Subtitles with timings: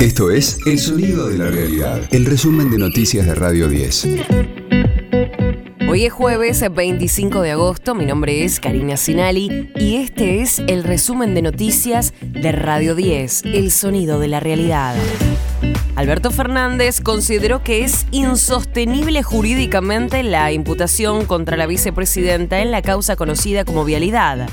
[0.00, 4.08] Esto es El Sonido de la Realidad, el resumen de noticias de Radio 10.
[5.90, 10.84] Hoy es jueves 25 de agosto, mi nombre es Karina Sinali y este es el
[10.84, 14.96] resumen de noticias de Radio 10, El Sonido de la Realidad.
[15.96, 23.16] Alberto Fernández consideró que es insostenible jurídicamente la imputación contra la vicepresidenta en la causa
[23.16, 24.48] conocida como vialidad.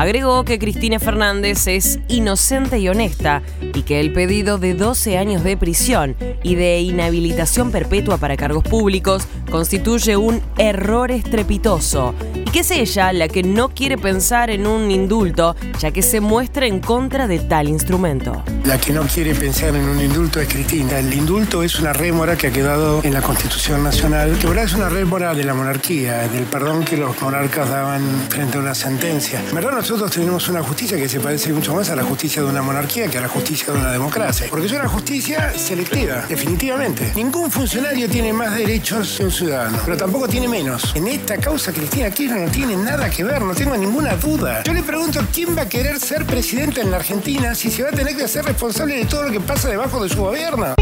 [0.00, 3.42] Agregó que Cristina Fernández es inocente y honesta
[3.74, 8.64] y que el pedido de 12 años de prisión y de inhabilitación perpetua para cargos
[8.64, 14.66] públicos constituye un error estrepitoso y que es ella la que no quiere pensar en
[14.66, 18.42] un indulto ya que se muestra en contra de tal instrumento.
[18.64, 20.98] La que no quiere pensar en un indulto es Cristina.
[20.98, 24.74] El indulto es una rémora que ha quedado en la Constitución Nacional, que ahora es
[24.74, 29.40] una rémora de la monarquía, del perdón que los monarcas daban frente a una sentencia.
[29.48, 32.48] En verdad nosotros tenemos una justicia que se parece mucho más a la justicia de
[32.48, 37.12] una monarquía que a la justicia de una democracia, porque es una justicia selectiva, definitivamente.
[37.16, 40.94] Ningún funcionario tiene más derechos que un ciudadano, pero tampoco tiene menos.
[40.94, 44.62] En esta causa Cristina Kirchner no tiene nada que ver, no tengo ninguna duda.
[44.64, 47.88] Yo le pregunto quién va a querer ser presidente en la Argentina si se va
[47.88, 50.74] a tener que hacer responsable de todo lo que pasa debajo de su gobierno.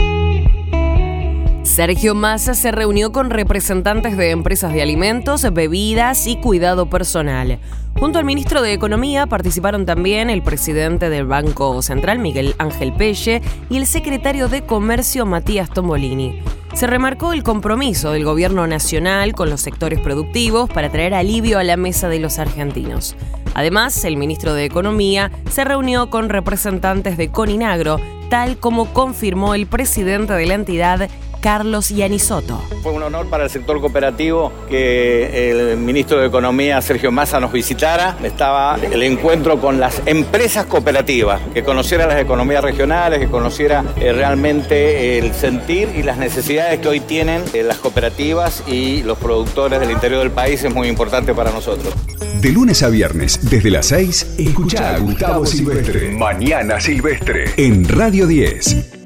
[1.64, 7.58] Sergio Massa se reunió con representantes de empresas de alimentos, bebidas y cuidado personal.
[8.00, 13.42] Junto al ministro de Economía participaron también el presidente del Banco Central, Miguel Ángel Pelle,
[13.68, 16.40] y el secretario de Comercio, Matías Tombolini.
[16.72, 21.64] Se remarcó el compromiso del gobierno nacional con los sectores productivos para traer alivio a
[21.64, 23.14] la mesa de los argentinos.
[23.58, 27.98] Además, el ministro de Economía se reunió con representantes de Coninagro,
[28.30, 32.62] tal como confirmó el presidente de la entidad, Carlos Yanisotto.
[32.82, 37.52] Fue un honor para el sector cooperativo que el ministro de Economía, Sergio Massa, nos
[37.52, 38.16] visitara.
[38.22, 44.12] Estaba el encuentro con las empresas cooperativas, que conociera las economías regionales, que conociera eh,
[44.12, 49.80] realmente el sentir y las necesidades que hoy tienen eh, las cooperativas y los productores
[49.80, 51.94] del interior del país es muy importante para nosotros.
[52.40, 56.12] De lunes a viernes, desde las 6, escucha a Gustavo Silvestre.
[56.12, 57.46] Mañana Silvestre.
[57.56, 58.97] En Radio 10.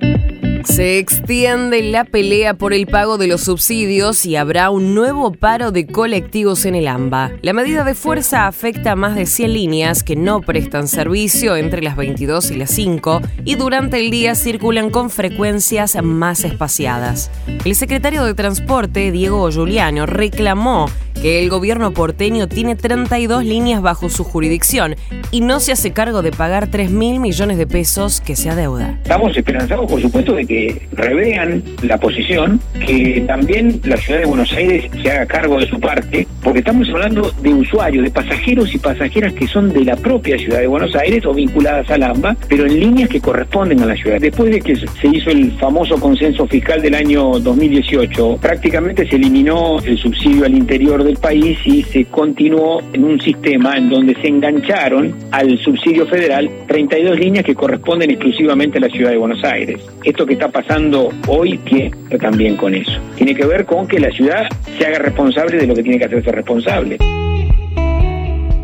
[0.73, 5.71] Se extiende la pelea por el pago de los subsidios y habrá un nuevo paro
[5.71, 7.33] de colectivos en el AMBA.
[7.43, 11.83] La medida de fuerza afecta a más de 100 líneas que no prestan servicio entre
[11.83, 17.31] las 22 y las 5 y durante el día circulan con frecuencias más espaciadas.
[17.67, 20.87] El secretario de Transporte, Diego Giuliano, reclamó
[21.23, 24.97] que el gobierno porteño tiene 32 líneas bajo su jurisdicción
[25.31, 28.99] y no se hace cargo de pagar 3 mil millones de pesos que se adeuda.
[29.05, 34.53] Estamos esperanzados, por supuesto, de que revean la posición, que también la ciudad de Buenos
[34.53, 38.79] Aires se haga cargo de su parte, porque estamos hablando de usuarios, de pasajeros y
[38.79, 42.67] pasajeras que son de la propia ciudad de Buenos Aires o vinculadas al AMBA, pero
[42.67, 44.21] en líneas que corresponden a la ciudad.
[44.21, 49.79] Después de que se hizo el famoso consenso fiscal del año 2018, prácticamente se eliminó
[49.79, 54.29] el subsidio al interior de país y se continuó en un sistema en donde se
[54.29, 59.81] engancharon al subsidio federal 32 líneas que corresponden exclusivamente a la ciudad de Buenos Aires.
[60.05, 62.93] Esto que está pasando hoy tiene también con eso.
[63.17, 66.05] Tiene que ver con que la ciudad se haga responsable de lo que tiene que
[66.05, 66.99] hacerse responsable.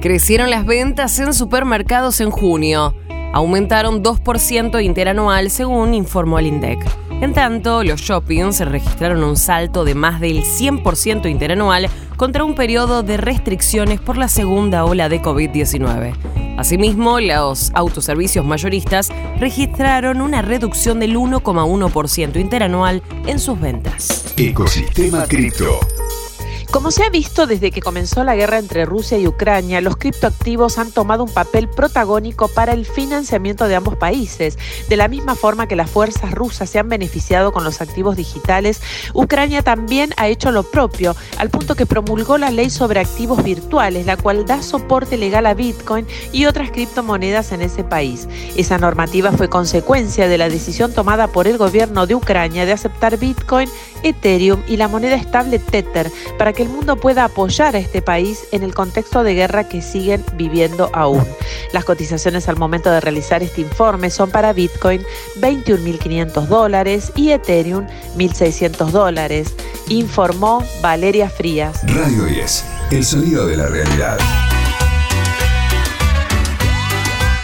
[0.00, 2.94] Crecieron las ventas en supermercados en junio.
[3.32, 6.78] Aumentaron 2% interanual según informó el INDEC.
[7.20, 13.04] En tanto, los shoppings registraron un salto de más del 100% interanual contra un periodo
[13.04, 16.14] de restricciones por la segunda ola de COVID-19.
[16.58, 24.34] Asimismo, los autoservicios mayoristas registraron una reducción del 1,1% interanual en sus ventas.
[24.36, 25.78] Ecosistema Cripto.
[26.70, 30.76] Como se ha visto desde que comenzó la guerra entre Rusia y Ucrania, los criptoactivos
[30.76, 34.58] han tomado un papel protagónico para el financiamiento de ambos países.
[34.86, 38.82] De la misma forma que las fuerzas rusas se han beneficiado con los activos digitales,
[39.14, 44.04] Ucrania también ha hecho lo propio, al punto que promulgó la ley sobre activos virtuales,
[44.04, 48.28] la cual da soporte legal a Bitcoin y otras criptomonedas en ese país.
[48.56, 53.16] Esa normativa fue consecuencia de la decisión tomada por el gobierno de Ucrania de aceptar
[53.16, 53.70] Bitcoin,
[54.02, 58.48] Ethereum y la moneda estable Tether para que el mundo pueda apoyar a este país
[58.50, 61.24] en el contexto de guerra que siguen viviendo aún.
[61.72, 65.00] Las cotizaciones al momento de realizar este informe son para Bitcoin
[65.36, 69.54] 21.500 dólares y Ethereum 1.600 dólares,
[69.88, 71.78] informó Valeria Frías.
[71.94, 74.18] Radio 10, el sonido de la realidad.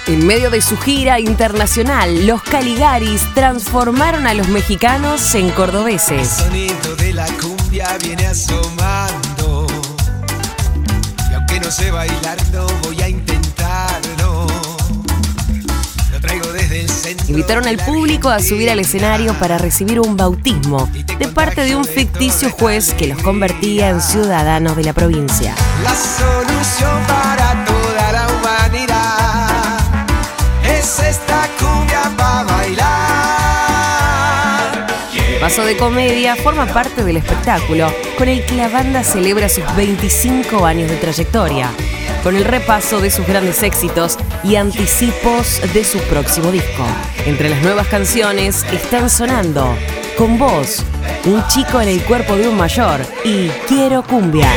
[0.06, 6.40] En medio de su gira internacional, los Caligaris transformaron a los mexicanos en cordobeses.
[6.40, 9.66] El sonido de la cumbia viene asomando.
[11.30, 14.46] Y aunque no sé bailarlo, voy a intentarlo.
[16.12, 16.90] Lo traigo desde el
[17.28, 21.84] invitaron al público a subir al escenario para recibir un bautismo de parte de un
[21.84, 25.54] ficticio juez que los convertía en ciudadanos de la provincia.
[25.82, 26.93] La solución
[35.64, 40.90] De comedia forma parte del espectáculo con el que la banda celebra sus 25 años
[40.90, 41.70] de trayectoria,
[42.22, 46.84] con el repaso de sus grandes éxitos y anticipos de su próximo disco.
[47.24, 49.74] Entre las nuevas canciones están sonando
[50.18, 50.84] Con vos,
[51.24, 54.50] Un chico en el cuerpo de un mayor y Quiero cumbia.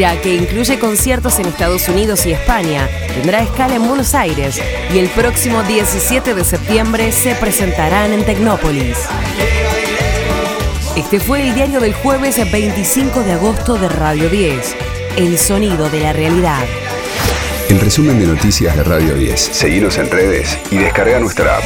[0.00, 4.58] Gira, que incluye conciertos en Estados Unidos y España, tendrá escala en Buenos Aires
[4.94, 8.96] y el próximo 17 de septiembre se presentarán en Tecnópolis.
[10.96, 14.74] Este fue el diario del jueves 25 de agosto de Radio 10,
[15.18, 16.64] El sonido de la realidad.
[17.68, 19.38] El resumen de noticias de Radio 10.
[19.38, 21.64] Seguimos en redes y descarga nuestra app.